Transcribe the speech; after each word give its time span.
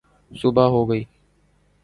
صبح 0.31 0.65
ہو 0.67 0.89
گئی 0.89 1.03